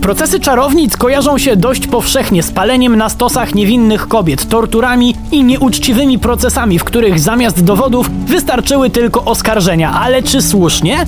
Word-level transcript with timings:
Procesy 0.00 0.40
czarownic 0.40 0.96
kojarzą 0.96 1.38
się 1.38 1.56
dość 1.56 1.86
powszechnie 1.86 2.42
z 2.42 2.50
paleniem 2.50 2.96
na 2.96 3.08
stosach 3.08 3.54
niewinnych 3.54 4.08
kobiet, 4.08 4.48
torturami 4.48 5.16
i 5.32 5.44
nieuczciwymi 5.44 6.18
procesami, 6.18 6.78
w 6.78 6.84
których 6.84 7.20
zamiast 7.20 7.64
dowodów 7.64 8.10
wystarczyły 8.26 8.90
tylko 8.90 9.24
oskarżenia. 9.24 9.92
Ale 9.92 10.22
czy 10.22 10.42
słusznie? 10.42 11.06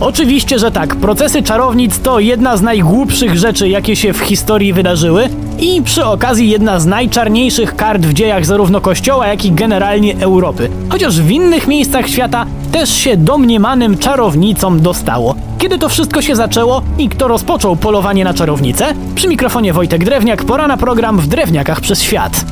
Oczywiście, 0.00 0.58
że 0.58 0.70
tak. 0.70 0.96
Procesy 0.96 1.42
czarownic 1.42 1.98
to 1.98 2.20
jedna 2.20 2.56
z 2.56 2.62
najgłupszych 2.62 3.38
rzeczy, 3.38 3.68
jakie 3.68 3.96
się 3.96 4.12
w 4.12 4.18
historii 4.18 4.72
wydarzyły 4.72 5.28
i 5.58 5.82
przy 5.82 6.04
okazji 6.04 6.50
jedna 6.50 6.80
z 6.80 6.86
najczarniejszych 6.86 7.76
kart 7.76 8.02
w 8.02 8.12
dziejach 8.12 8.46
zarówno 8.46 8.80
Kościoła, 8.80 9.26
jak 9.26 9.44
i 9.44 9.52
generalnie 9.52 10.16
Europy. 10.20 10.70
Chociaż 10.88 11.20
w 11.20 11.30
innych 11.30 11.66
miejscach 11.66 12.08
świata 12.08 12.46
też 12.72 12.90
się 12.90 13.16
domniemanym 13.16 13.98
czarownicom 13.98 14.80
dostało. 14.80 15.34
Kiedy 15.58 15.78
to 15.78 15.88
wszystko 15.88 16.22
się 16.22 16.36
zaczęło 16.36 16.82
i 16.98 17.08
kto 17.08 17.28
rozpoczął 17.28 17.76
polowanie 17.76 18.24
na 18.24 18.34
czarownicę? 18.34 18.86
Przy 19.14 19.28
mikrofonie 19.28 19.72
Wojtek 19.72 20.04
Drewniak, 20.04 20.44
pora 20.44 20.66
na 20.66 20.76
program 20.76 21.18
w 21.18 21.26
Drewniakach 21.26 21.80
przez 21.80 22.02
świat. 22.02 22.44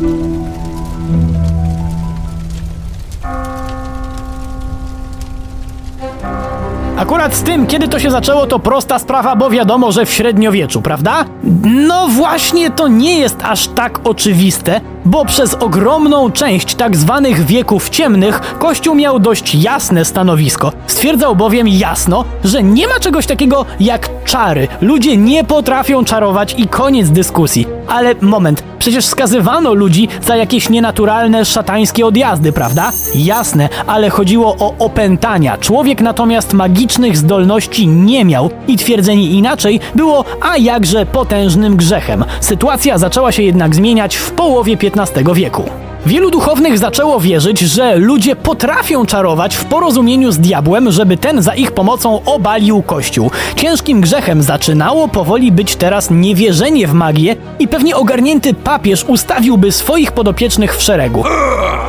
Akurat 7.03 7.35
z 7.35 7.43
tym, 7.43 7.67
kiedy 7.67 7.89
to 7.89 7.99
się 7.99 8.11
zaczęło, 8.11 8.47
to 8.47 8.59
prosta 8.59 8.99
sprawa, 8.99 9.37
bo 9.37 9.51
wiadomo, 9.51 9.93
że 9.93 10.07
w 10.07 10.13
średniowieczu, 10.13 10.83
prawda? 10.83 11.25
No 11.65 12.09
właśnie, 12.09 12.71
to 12.71 12.89
nie 12.89 13.19
jest 13.19 13.37
aż 13.45 13.69
tak 13.69 14.01
oczywiste, 14.05 14.81
bo 15.05 15.25
przez 15.25 15.55
ogromną 15.55 16.31
część 16.31 16.75
tak 16.75 16.97
zwanych 16.97 17.47
wieków 17.47 17.91
ciemnych 17.91 18.41
Kościół 18.59 18.95
miał 18.95 19.19
dość 19.19 19.55
jasne 19.55 20.05
stanowisko. 20.05 20.73
Stwierdzał 20.87 21.37
bowiem 21.37 21.69
jasno, 21.69 22.25
że 22.45 22.63
nie 22.63 22.89
ma 22.89 23.01
czegoś 23.01 23.27
takiego 23.27 23.67
jak 23.81 24.25
czary. 24.25 24.69
Ludzie 24.81 25.17
nie 25.17 25.45
potrafią 25.45 26.05
czarować 26.05 26.55
i 26.59 26.69
koniec 26.69 27.11
dyskusji. 27.11 27.67
Ale 27.89 28.15
moment, 28.21 28.63
przecież 28.79 29.05
skazywano 29.05 29.75
ludzi 29.75 30.09
za 30.27 30.37
jakieś 30.37 30.69
nienaturalne, 30.69 31.45
szatańskie 31.45 32.07
odjazdy, 32.07 32.53
prawda? 32.53 32.91
Jasne, 33.15 33.69
ale 33.87 34.11
chodziło 34.11 34.57
o 34.59 34.75
opętania. 34.79 35.59
Człowiek 35.59 36.01
natomiast 36.01 36.53
magicznych 36.53 37.17
zdolności 37.17 37.89
nie 37.89 38.25
miał 38.25 38.51
i 38.69 38.77
twierdzenie 38.77 39.31
inaczej 39.31 39.81
było 39.95 40.25
a 40.41 40.57
jakże 40.57 41.07
potężnym 41.07 41.77
grzechem. 41.77 42.25
Sytuacja 42.41 42.99
zaczęła 42.99 43.33
się 43.33 43.43
jednak 43.43 43.75
zmieniać 43.75 44.17
w 44.17 44.31
połowie 44.31 44.73
XV 44.83 44.92
wieku. 45.35 45.65
Wielu 46.07 46.31
duchownych 46.31 46.79
zaczęło 46.79 47.21
wierzyć, 47.21 47.61
że 47.61 47.97
ludzie 47.97 48.37
potrafią 48.37 49.07
czarować 49.07 49.57
w 49.57 49.65
porozumieniu 49.65 50.33
z 50.33 50.39
diabłem, 50.39 50.93
żeby 50.93 51.17
ten 51.17 51.43
za 51.43 51.55
ich 51.55 51.73
pomocą 51.73 52.21
obalił 52.25 52.83
kościół. 52.83 53.31
Ciężkim 53.57 54.01
grzechem 54.01 54.43
zaczynało 54.43 55.09
powoli 55.09 55.53
być 55.53 55.77
teraz 55.77 56.11
niewierzenie 56.11 56.87
w 56.87 56.93
magię 56.93 57.37
i 57.59 57.69
pewnie 57.69 57.97
ogarnięty 57.97 58.55
papież 58.55 59.05
ustawiłby 59.05 59.73
swoich 59.73 60.13
podopiecznych 60.13 60.77
w 60.77 60.83
szeregu. 60.83 61.25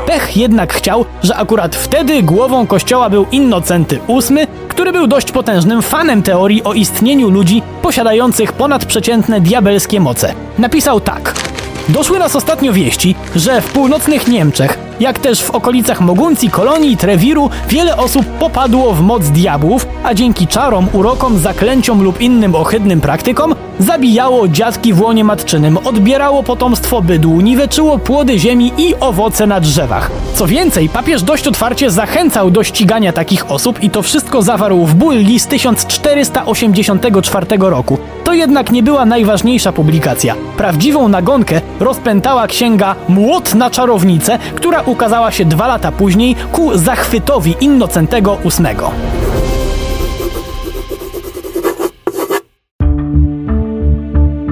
Pech 0.05 0.37
jednak 0.37 0.73
chciał, 0.73 1.05
że 1.23 1.35
akurat 1.35 1.75
wtedy 1.75 2.23
głową 2.23 2.67
kościoła 2.67 3.09
był 3.09 3.25
Innocenty 3.31 3.99
VIII, 4.07 4.47
który 4.67 4.91
był 4.91 5.07
dość 5.07 5.31
potężnym 5.31 5.81
fanem 5.81 6.23
teorii 6.23 6.63
o 6.63 6.73
istnieniu 6.73 7.29
ludzi 7.29 7.61
posiadających 7.81 8.53
ponadprzeciętne 8.53 9.41
diabelskie 9.41 9.99
moce. 9.99 10.33
Napisał 10.59 10.99
tak. 10.99 11.52
Doszły 11.89 12.20
nas 12.20 12.36
ostatnio 12.36 12.73
wieści, 12.73 13.16
że 13.36 13.62
w 13.62 13.72
północnych 13.72 14.28
Niemczech, 14.28 14.78
jak 14.99 15.19
też 15.19 15.44
w 15.44 15.52
okolicach 15.52 16.02
Moguncji, 16.02 16.49
Kolonii, 16.49 16.97
Trewiru, 16.97 17.49
wiele 17.69 17.97
osób 17.97 18.25
popadło 18.25 18.94
w 18.94 19.02
moc 19.02 19.27
diabłów, 19.27 19.88
a 20.03 20.13
dzięki 20.13 20.47
czarom, 20.47 20.88
urokom, 20.94 21.38
zaklęciom 21.39 22.03
lub 22.03 22.22
innym 22.22 22.55
ohydnym 22.55 23.02
praktykom 23.02 23.55
zabijało 23.80 24.47
dziadki 24.47 24.94
w 24.94 25.02
łonie 25.02 25.23
matczynym, 25.23 25.77
odbierało 25.77 26.44
potomstwo 26.44 27.02
bydłu, 27.02 27.41
niweczyło 27.41 27.97
płody 27.97 28.39
ziemi 28.39 28.71
i 28.77 28.95
owoce 28.99 29.48
na 29.48 29.59
drzewach. 29.59 30.11
Co 30.36 30.48
więcej, 30.48 30.89
papież 30.89 31.23
dość 31.23 31.48
otwarcie 31.48 31.92
zachęcał 31.92 32.52
do 32.52 32.64
ścigania 32.64 33.14
takich 33.14 33.52
osób 33.52 33.83
i 33.83 33.89
to 33.89 34.02
wszystko 34.02 34.42
zawarł 34.42 34.86
w 34.86 34.95
bulli 34.95 35.39
z 35.39 35.48
1484 35.48 37.45
roku. 37.60 37.98
To 38.23 38.33
jednak 38.33 38.71
nie 38.71 38.83
była 38.83 39.05
najważniejsza 39.05 39.71
publikacja. 39.71 40.36
Prawdziwą 40.58 41.08
nagonkę 41.08 41.61
rozpętała 41.80 42.48
księga 42.48 42.95
Młot 43.10 43.55
na 43.55 43.70
czarownicę, 43.70 44.39
która 44.55 44.81
ukazała 44.86 45.32
się 45.32 45.45
dwa 45.45 45.67
lata 45.67 45.92
później 45.92 46.36
ku 46.52 46.77
zachwytowi 46.77 47.55
Innocentego 47.61 48.38
VIII. 48.44 49.23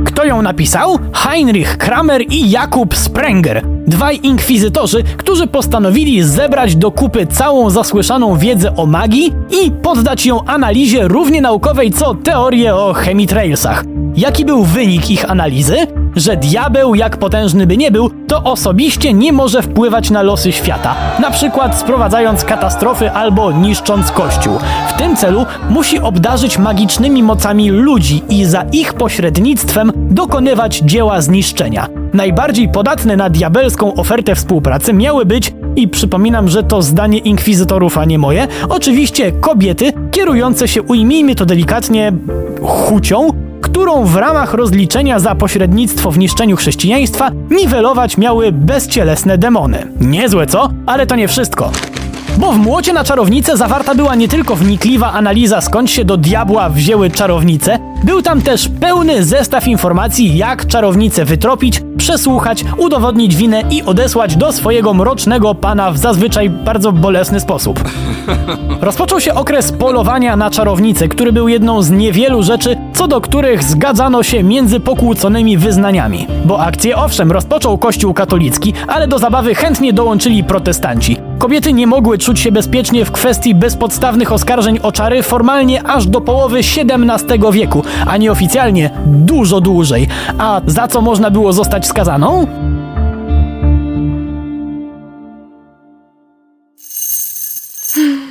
Kto 0.05 0.25
ją 0.25 0.41
napisał? 0.41 0.99
Heinrich 1.13 1.77
Kramer 1.77 2.21
i 2.29 2.49
Jakub 2.49 2.95
Sprenger. 2.95 3.65
Dwaj 3.87 4.19
inkwizytorzy, 4.23 5.03
którzy 5.17 5.47
postanowili 5.47 6.23
zebrać 6.23 6.75
do 6.75 6.91
kupy 6.91 7.27
całą 7.27 7.69
zasłyszaną 7.69 8.37
wiedzę 8.37 8.75
o 8.75 8.85
magii 8.85 9.33
i 9.63 9.71
poddać 9.71 10.25
ją 10.25 10.45
analizie 10.45 11.07
równie 11.07 11.41
naukowej 11.41 11.91
co 11.91 12.15
teorie 12.15 12.75
o 12.75 12.93
chemitrailsach. 12.93 13.83
Jaki 14.21 14.45
był 14.45 14.63
wynik 14.63 15.09
ich 15.09 15.31
analizy? 15.31 15.75
Że 16.15 16.37
diabeł, 16.37 16.95
jak 16.95 17.17
potężny 17.17 17.67
by 17.67 17.77
nie 17.77 17.91
był, 17.91 18.09
to 18.27 18.43
osobiście 18.43 19.13
nie 19.13 19.33
może 19.33 19.61
wpływać 19.61 20.09
na 20.09 20.21
losy 20.21 20.51
świata, 20.51 20.95
na 21.19 21.31
przykład 21.31 21.79
sprowadzając 21.79 22.43
katastrofy 22.43 23.11
albo 23.11 23.51
niszcząc 23.51 24.11
kościół. 24.11 24.53
W 24.89 24.93
tym 24.93 25.15
celu 25.15 25.45
musi 25.69 25.99
obdarzyć 25.99 26.57
magicznymi 26.57 27.23
mocami 27.23 27.69
ludzi 27.69 28.23
i 28.29 28.45
za 28.45 28.61
ich 28.71 28.93
pośrednictwem 28.93 29.91
dokonywać 29.95 30.77
dzieła 30.77 31.21
zniszczenia. 31.21 31.87
Najbardziej 32.13 32.69
podatne 32.69 33.15
na 33.15 33.29
diabelską 33.29 33.93
ofertę 33.93 34.35
współpracy 34.35 34.93
miały 34.93 35.25
być, 35.25 35.53
i 35.75 35.87
przypominam, 35.87 36.49
że 36.49 36.63
to 36.63 36.81
zdanie 36.81 37.17
inkwizytorów, 37.17 37.97
a 37.97 38.05
nie 38.05 38.19
moje, 38.19 38.47
oczywiście 38.69 39.31
kobiety 39.31 39.93
kierujące 40.11 40.67
się, 40.67 40.81
ujmijmy 40.81 41.35
to 41.35 41.45
delikatnie, 41.45 42.11
chucią, 42.61 43.50
którą 43.61 44.05
w 44.05 44.15
ramach 44.15 44.53
rozliczenia 44.53 45.19
za 45.19 45.35
pośrednictwo 45.35 46.11
w 46.11 46.17
niszczeniu 46.17 46.55
chrześcijaństwa 46.55 47.31
niwelować 47.49 48.17
miały 48.17 48.51
bezcielesne 48.51 49.37
demony. 49.37 49.87
Niezłe 49.99 50.47
co? 50.47 50.69
Ale 50.85 51.07
to 51.07 51.15
nie 51.15 51.27
wszystko. 51.27 51.71
Bo 52.37 52.51
w 52.51 52.57
młocie 52.57 52.93
na 52.93 53.03
czarownicę 53.03 53.57
zawarta 53.57 53.95
była 53.95 54.15
nie 54.15 54.27
tylko 54.27 54.55
wnikliwa 54.55 55.11
analiza 55.11 55.61
skąd 55.61 55.91
się 55.91 56.05
do 56.05 56.17
diabła 56.17 56.69
wzięły 56.69 57.11
czarownice, 57.11 57.79
był 58.03 58.21
tam 58.21 58.41
też 58.41 58.69
pełny 58.79 59.23
zestaw 59.23 59.67
informacji 59.67 60.37
jak 60.37 60.67
czarownicę 60.67 61.25
wytropić, 61.25 61.81
przesłuchać, 61.97 62.65
udowodnić 62.77 63.35
winę 63.35 63.63
i 63.69 63.83
odesłać 63.83 64.35
do 64.35 64.51
swojego 64.51 64.93
mrocznego 64.93 65.55
pana 65.55 65.91
w 65.91 65.97
zazwyczaj 65.97 66.49
bardzo 66.49 66.91
bolesny 66.91 67.39
sposób. 67.39 67.83
Rozpoczął 68.81 69.19
się 69.19 69.33
okres 69.33 69.71
polowania 69.71 70.35
na 70.35 70.49
czarownicę, 70.49 71.07
który 71.07 71.33
był 71.33 71.47
jedną 71.47 71.81
z 71.81 71.89
niewielu 71.91 72.43
rzeczy, 72.43 72.77
co 72.93 73.07
do 73.07 73.21
których 73.21 73.63
zgadzano 73.63 74.23
się 74.23 74.43
między 74.43 74.79
pokłóconymi 74.79 75.57
wyznaniami. 75.57 76.27
Bo 76.45 76.59
akcję 76.59 76.95
owszem 76.95 77.31
rozpoczął 77.31 77.77
Kościół 77.77 78.13
katolicki, 78.13 78.73
ale 78.87 79.07
do 79.07 79.19
zabawy 79.19 79.55
chętnie 79.55 79.93
dołączyli 79.93 80.43
protestanci. 80.43 81.17
Kobiety 81.41 81.73
nie 81.73 81.87
mogły 81.87 82.17
czuć 82.17 82.39
się 82.39 82.51
bezpiecznie 82.51 83.05
w 83.05 83.11
kwestii 83.11 83.55
bezpodstawnych 83.55 84.31
oskarżeń 84.31 84.79
o 84.83 84.91
czary 84.91 85.23
formalnie 85.23 85.87
aż 85.87 86.07
do 86.07 86.21
połowy 86.21 86.59
XVII 86.59 87.51
wieku, 87.51 87.83
a 88.07 88.17
nieoficjalnie 88.17 88.89
dużo 89.05 89.61
dłużej. 89.61 90.07
A 90.37 90.61
za 90.65 90.87
co 90.87 91.01
można 91.01 91.31
było 91.31 91.53
zostać 91.53 91.87
skazaną? 91.87 92.47
W 96.77 98.30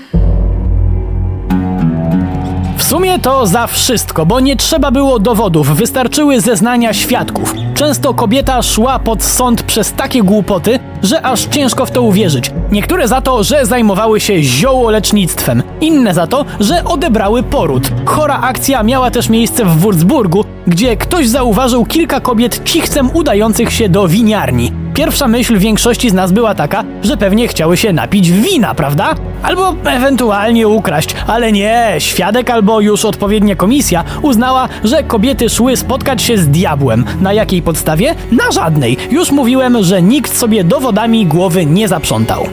sumie 3.00 3.18
to 3.18 3.46
za 3.46 3.66
wszystko, 3.66 4.26
bo 4.26 4.40
nie 4.40 4.56
trzeba 4.56 4.90
było 4.90 5.18
dowodów, 5.18 5.76
wystarczyły 5.76 6.40
zeznania 6.40 6.92
świadków. 6.92 7.54
Często 7.74 8.14
kobieta 8.14 8.62
szła 8.62 8.98
pod 8.98 9.22
sąd 9.22 9.62
przez 9.62 9.92
takie 9.92 10.22
głupoty, 10.22 10.78
że 11.02 11.22
aż 11.22 11.44
ciężko 11.44 11.86
w 11.86 11.90
to 11.90 12.02
uwierzyć. 12.02 12.50
Niektóre 12.72 13.08
za 13.08 13.20
to, 13.20 13.44
że 13.44 13.66
zajmowały 13.66 14.20
się 14.20 14.42
ziołolecznictwem, 14.42 15.62
inne 15.80 16.14
za 16.14 16.26
to, 16.26 16.44
że 16.60 16.84
odebrały 16.84 17.42
poród. 17.42 17.90
Chora 18.04 18.40
akcja 18.40 18.82
miała 18.82 19.10
też 19.10 19.28
miejsce 19.28 19.64
w 19.64 19.86
Würzburgu, 19.86 20.44
gdzie 20.70 20.96
ktoś 20.96 21.28
zauważył 21.28 21.84
kilka 21.86 22.20
kobiet 22.20 22.64
cichcem 22.64 23.10
udających 23.14 23.72
się 23.72 23.88
do 23.88 24.08
winiarni. 24.08 24.72
Pierwsza 24.94 25.28
myśl 25.28 25.58
większości 25.58 26.10
z 26.10 26.12
nas 26.12 26.32
była 26.32 26.54
taka, 26.54 26.84
że 27.02 27.16
pewnie 27.16 27.48
chciały 27.48 27.76
się 27.76 27.92
napić 27.92 28.30
wina, 28.30 28.74
prawda? 28.74 29.14
Albo 29.42 29.74
ewentualnie 29.84 30.68
ukraść, 30.68 31.14
ale 31.26 31.52
nie, 31.52 31.94
świadek 31.98 32.50
albo 32.50 32.80
już 32.80 33.04
odpowiednia 33.04 33.56
komisja 33.56 34.04
uznała, 34.22 34.68
że 34.84 35.02
kobiety 35.02 35.48
szły 35.48 35.76
spotkać 35.76 36.22
się 36.22 36.38
z 36.38 36.48
diabłem. 36.48 37.04
Na 37.20 37.32
jakiej 37.32 37.62
podstawie? 37.62 38.14
Na 38.32 38.52
żadnej. 38.52 38.96
Już 39.10 39.30
mówiłem, 39.30 39.82
że 39.82 40.02
nikt 40.02 40.36
sobie 40.36 40.64
dowodami 40.64 41.26
głowy 41.26 41.66
nie 41.66 41.88
zaprzątał. 41.88 42.46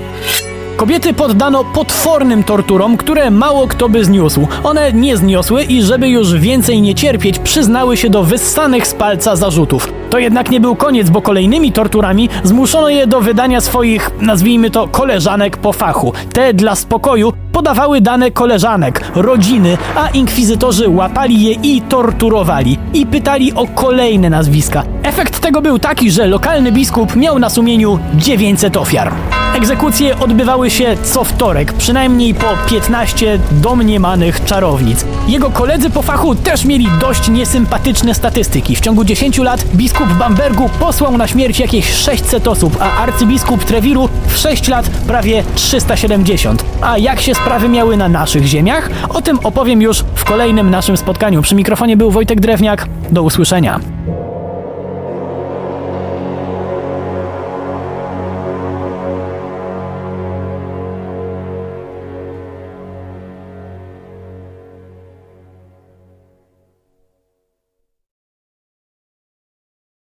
Kobiety 0.77 1.13
poddano 1.13 1.63
potwornym 1.63 2.43
torturom, 2.43 2.97
które 2.97 3.31
mało 3.31 3.67
kto 3.67 3.89
by 3.89 4.05
zniósł. 4.05 4.47
One 4.63 4.93
nie 4.93 5.17
zniosły 5.17 5.63
i 5.63 5.81
żeby 5.81 6.09
już 6.09 6.33
więcej 6.33 6.81
nie 6.81 6.95
cierpieć, 6.95 7.39
przyznały 7.39 7.97
się 7.97 8.09
do 8.09 8.23
wyssanych 8.23 8.87
z 8.87 8.93
palca 8.93 9.35
zarzutów. 9.35 9.93
To 10.09 10.19
jednak 10.19 10.51
nie 10.51 10.59
był 10.59 10.75
koniec, 10.75 11.09
bo 11.09 11.21
kolejnymi 11.21 11.71
torturami 11.71 12.29
zmuszono 12.43 12.89
je 12.89 13.07
do 13.07 13.21
wydania 13.21 13.61
swoich, 13.61 14.11
nazwijmy 14.21 14.69
to, 14.69 14.87
koleżanek 14.87 15.57
po 15.57 15.73
fachu. 15.73 16.13
Te 16.33 16.53
dla 16.53 16.75
spokoju 16.75 17.33
podawały 17.51 18.01
dane 18.01 18.31
koleżanek, 18.31 19.11
rodziny, 19.15 19.77
a 19.95 20.09
inkwizytorzy 20.09 20.89
łapali 20.89 21.43
je 21.43 21.51
i 21.51 21.81
torturowali. 21.81 22.77
I 22.93 23.05
pytali 23.05 23.53
o 23.53 23.67
kolejne 23.67 24.29
nazwiska. 24.29 24.83
Efekt 25.17 25.39
tego 25.39 25.61
był 25.61 25.79
taki, 25.79 26.11
że 26.11 26.27
lokalny 26.27 26.71
biskup 26.71 27.15
miał 27.15 27.39
na 27.39 27.49
sumieniu 27.49 27.99
900 28.13 28.77
ofiar. 28.77 29.13
Egzekucje 29.55 30.19
odbywały 30.19 30.69
się 30.69 30.97
co 31.03 31.23
wtorek, 31.23 31.73
przynajmniej 31.73 32.33
po 32.33 32.45
15 32.69 33.39
domniemanych 33.51 34.45
czarownic. 34.45 35.05
Jego 35.27 35.49
koledzy 35.49 35.89
po 35.89 36.01
fachu 36.01 36.35
też 36.35 36.65
mieli 36.65 36.87
dość 37.01 37.29
niesympatyczne 37.29 38.13
statystyki. 38.15 38.75
W 38.75 38.79
ciągu 38.79 39.03
10 39.03 39.37
lat 39.37 39.63
biskup 39.75 40.07
Bambergu 40.07 40.69
posłał 40.79 41.17
na 41.17 41.27
śmierć 41.27 41.59
jakieś 41.59 41.93
600 41.93 42.47
osób, 42.47 42.77
a 42.79 42.97
arcybiskup 42.97 43.63
Trewiru 43.63 44.09
w 44.27 44.37
6 44.37 44.67
lat 44.67 44.89
prawie 44.89 45.43
370. 45.55 46.65
A 46.81 46.97
jak 46.97 47.21
się 47.21 47.35
sprawy 47.35 47.69
miały 47.69 47.97
na 47.97 48.09
naszych 48.09 48.45
ziemiach? 48.45 48.89
O 49.09 49.21
tym 49.21 49.39
opowiem 49.43 49.81
już 49.81 50.03
w 50.15 50.25
kolejnym 50.25 50.69
naszym 50.69 50.97
spotkaniu. 50.97 51.41
Przy 51.41 51.55
mikrofonie 51.55 51.97
był 51.97 52.11
Wojtek 52.11 52.39
Drewniak. 52.39 52.87
Do 53.11 53.23
usłyszenia. 53.23 53.96